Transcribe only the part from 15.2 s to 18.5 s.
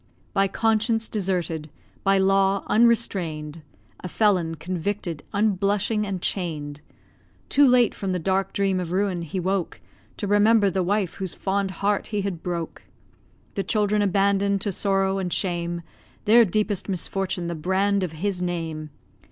shame, Their deepest misfortune the brand of his